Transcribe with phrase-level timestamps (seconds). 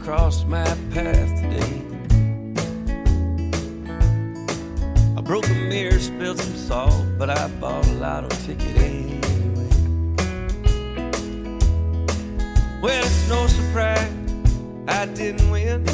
[0.00, 1.82] crossed my path today.
[5.16, 9.20] I broke a mirror, spilled some salt, but I bought a lotto ticket anyway.
[12.82, 14.12] Well, it's no surprise
[14.88, 15.86] I didn't win.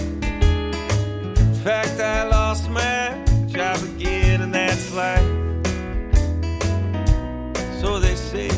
[1.36, 3.16] In fact, I lost my
[3.46, 5.26] job again, and that's life.
[7.80, 8.48] So they say.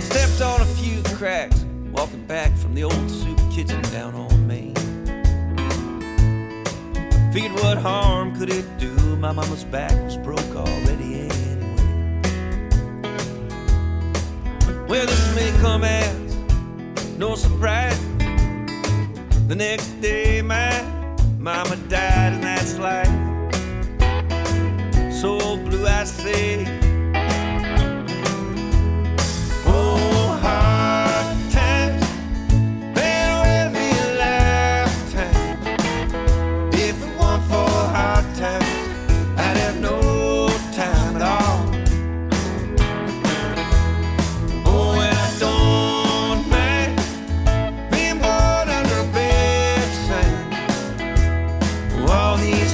[0.00, 1.61] Stepped on a few cracks,
[2.32, 4.74] back from the old soup kitchen down on Main.
[7.30, 8.90] Figured what harm could it do?
[9.16, 11.76] My mama's back was broke already anyway.
[14.88, 16.16] Well, this may come as
[17.18, 18.00] no surprise.
[19.48, 20.72] The next day, my
[21.38, 23.12] mama died, and that's life.
[25.20, 26.81] So blue, I say.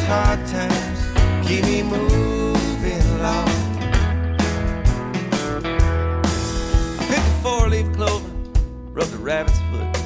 [0.09, 1.01] Hard times
[1.47, 3.49] keep me moving along.
[6.99, 8.31] I picked a four-leaf clover,
[8.93, 9.97] rubbed a rabbit's foot,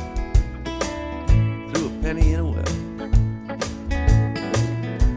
[1.73, 2.75] threw a penny in a well.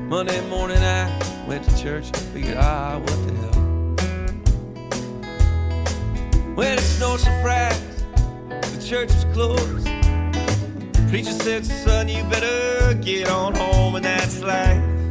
[0.07, 1.09] Monday morning I
[1.47, 3.61] went to church and figured, ah, what the hell.
[6.55, 7.81] Well, it's no surprise
[8.49, 10.04] the church was closed.
[11.09, 15.04] Preacher said, son, you better get on home, and that's life.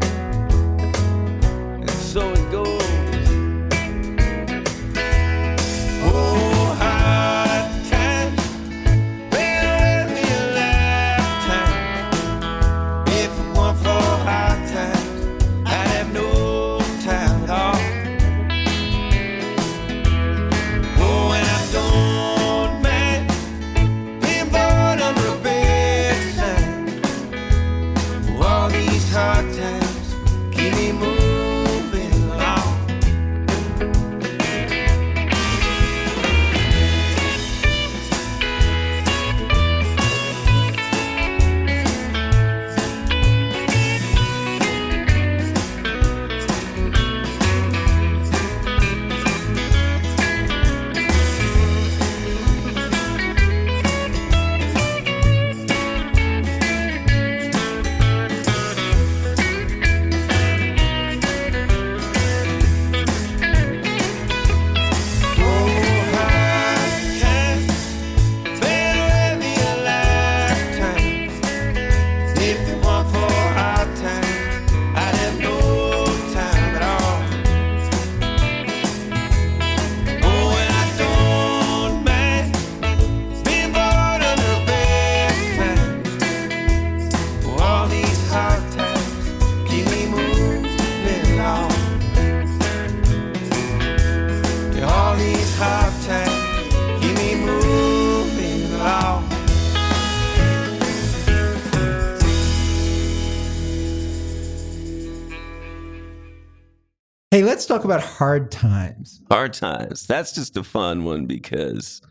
[107.55, 109.23] Let's talk about hard times.
[109.31, 110.09] Hard times.
[110.09, 112.03] That's just a fun one because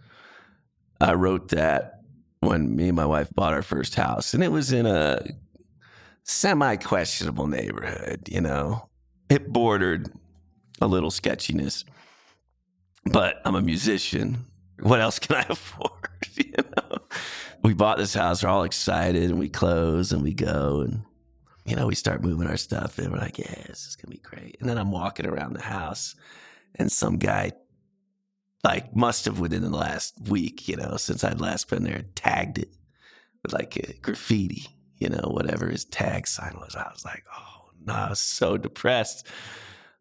[1.01, 1.99] I wrote that
[2.39, 5.19] when me and my wife bought our first house, and it was in a
[6.23, 8.87] semi questionable neighborhood, you know.
[9.29, 10.13] It bordered
[10.79, 11.83] a little sketchiness,
[13.11, 14.45] but I'm a musician.
[14.79, 16.09] What else can I afford?
[16.37, 16.99] you know,
[17.63, 21.01] we bought this house, we're all excited, and we close and we go and
[21.65, 24.21] you know, we start moving our stuff and we're like, yeah, this is gonna be
[24.21, 24.57] great.
[24.59, 26.15] And then I'm walking around the house
[26.75, 27.53] and some guy
[28.63, 32.57] like must have within the last week, you know, since I'd last been there, tagged
[32.57, 32.75] it
[33.43, 34.67] with like a graffiti,
[34.97, 36.75] you know, whatever his tag sign was.
[36.75, 39.27] I was like, oh no, I was so depressed.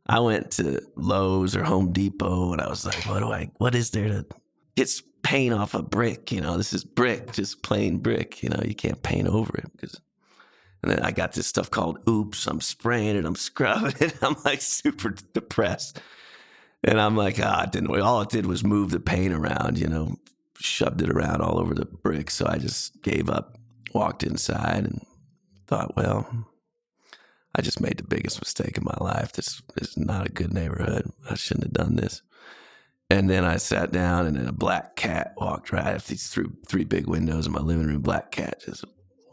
[0.06, 3.75] I went to Lowe's or Home Depot and I was like, what do I what
[3.75, 4.26] is there to
[4.76, 8.61] it's paint off a brick, you know, this is brick, just plain brick, you know,
[8.65, 10.00] you can't paint over it because
[10.82, 12.46] and then I got this stuff called oops.
[12.46, 14.14] I'm spraying it, I'm scrubbing it.
[14.23, 16.00] I'm like super depressed.
[16.84, 17.96] And I'm like, ah, it didn't.
[18.00, 20.17] All it did was move the paint around, you know,
[20.58, 22.31] shoved it around all over the brick.
[22.31, 23.56] So I just gave up,
[23.94, 25.00] walked inside and
[25.69, 26.46] thought, well,
[27.55, 29.32] I just made the biggest mistake of my life.
[29.32, 31.12] This is not a good neighborhood.
[31.31, 32.23] I shouldn't have done this.
[33.11, 36.02] And then I sat down, and then a black cat walked right.
[36.02, 38.00] These three, big windows in my living room.
[38.00, 38.87] Black cat just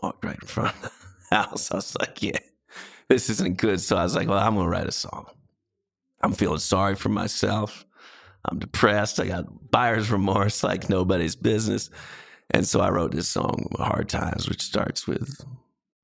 [0.04, 0.76] walked right in front
[1.36, 1.72] house.
[1.72, 2.40] I was like, yeah,
[3.08, 3.80] this isn't good.
[3.82, 5.28] So I was like, well, I'm going to write a song.
[6.22, 7.86] I'm feeling sorry for myself.
[8.46, 9.20] I'm depressed.
[9.20, 11.90] I got buyer's remorse like nobody's business.
[12.52, 15.46] And so I wrote this song, Hard Times, which starts with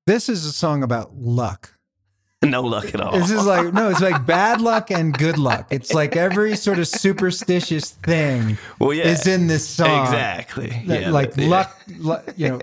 [0.06, 1.72] This is a song about luck.
[2.44, 3.12] no luck at all.
[3.18, 5.66] This is like no, it's like bad luck and good luck.
[5.70, 10.04] It's like every sort of superstitious thing well, yeah, is in this song.
[10.04, 10.68] exactly.
[10.86, 11.48] That- Yeah, like that- yeah.
[11.48, 12.60] luck, luck, you know,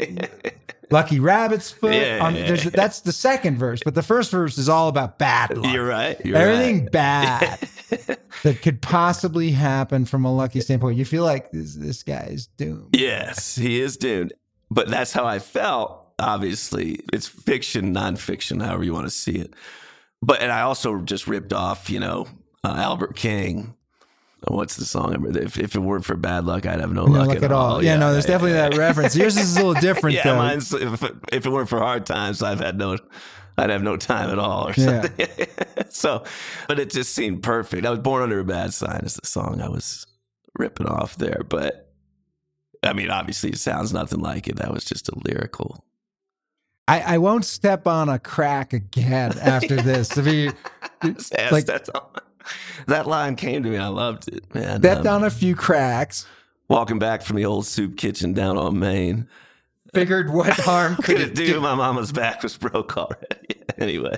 [0.94, 1.94] lucky rabbit's foot.
[1.96, 2.72] Yeah, on- yeah, there's- yeah.
[2.74, 5.74] That's the second verse, but the first verse is all about bad luck.
[5.74, 6.24] You're right.
[6.26, 6.92] You're Everything right.
[6.92, 7.60] bad
[8.44, 10.98] that could possibly happen from a lucky standpoint.
[10.98, 12.96] You feel like this, this guy is doomed.
[12.96, 14.32] Yes, he is doomed.
[14.72, 16.00] But that's how I felt.
[16.20, 19.54] Obviously, it's fiction, nonfiction, however you want to see it.
[20.22, 22.28] But and I also just ripped off, you know,
[22.64, 23.74] uh, Albert King.
[24.48, 25.36] What's the song?
[25.36, 27.84] If, if it weren't for bad luck, I'd have no, No luck, luck at all.
[27.84, 29.16] Yeah, no, there's definitely that reference.
[29.16, 30.36] Yours is a little different yeah, though.
[30.38, 32.98] mine's if, if it weren't for hard times, I've had no,
[33.58, 35.04] I'd have no time at all or Yeah.
[35.04, 35.28] something.
[35.90, 36.24] so,
[36.68, 37.86] but it just seemed perfect.
[37.86, 40.06] I was born under a bad sign is the song I was
[40.58, 41.92] ripping off there, but
[42.84, 44.58] I mean, obviously, it sounds nothing like it.
[44.58, 45.86] That was just a lyrical.
[46.86, 50.18] I, I won't step on a crack again after this.
[50.18, 50.54] I mean,
[51.04, 52.14] Yes, like- that's all.
[52.88, 53.78] That line came to me.
[53.78, 54.80] I loved it, man.
[54.80, 56.26] stepped Um, on a few cracks.
[56.70, 59.28] walking back from the old soup kitchen down on Main.
[59.94, 61.46] Figured what harm Could could it do?
[61.54, 61.62] do?
[61.62, 63.62] My mama's back was broke already.
[63.78, 64.18] anyway.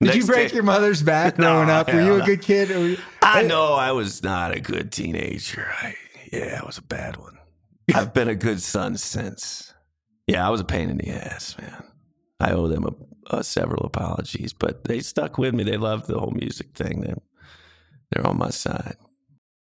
[0.00, 1.92] Did you break day- your mother's back No, growing up?
[1.92, 2.26] Were you a no.
[2.26, 2.70] good kid?
[2.70, 5.68] Or you- I know I was not a good teenager.
[5.82, 5.94] I,
[6.32, 7.38] yeah, I was a bad one.
[7.94, 9.72] I've been a good son since.
[10.26, 11.84] Yeah, I was a pain in the ass, man.
[12.38, 15.64] I owe them a, a several apologies, but they stuck with me.
[15.64, 17.00] They loved the whole music thing.
[17.00, 17.14] They,
[18.10, 18.96] they're on my side.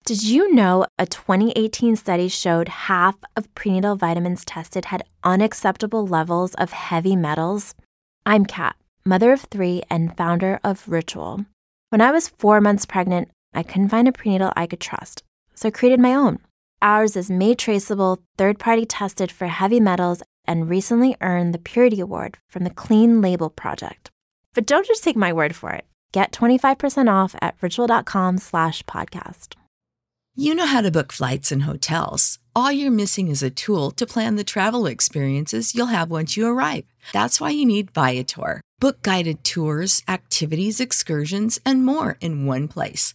[0.07, 6.55] Did you know a 2018 study showed half of prenatal vitamins tested had unacceptable levels
[6.57, 7.75] of heavy metals?
[8.27, 8.77] I'm Kat,
[9.07, 11.47] mother of three and founder of Ritual.
[11.89, 15.23] When I was four months pregnant, I couldn't find a prenatal I could trust,
[15.55, 16.39] so I created my own.
[16.83, 22.01] Ours is made traceable, third party tested for heavy metals, and recently earned the Purity
[22.01, 24.11] Award from the Clean Label Project.
[24.55, 25.85] But don't just take my word for it.
[26.13, 29.55] Get 25% off at ritual.com slash podcast.
[30.37, 32.39] You know how to book flights and hotels.
[32.57, 36.47] All you're missing is a tool to plan the travel experiences you'll have once you
[36.49, 36.85] arrive.
[37.13, 38.61] That's why you need Viator.
[38.81, 43.15] Book guided tours, activities, excursions, and more in one place